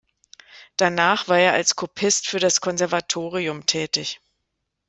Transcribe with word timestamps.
Danach 0.77 1.27
war 1.27 1.37
er 1.37 1.53
als 1.53 1.75
Kopist 1.75 2.25
für 2.27 2.39
das 2.39 2.59
Konservatorium 2.59 3.67
tätig. 3.67 4.19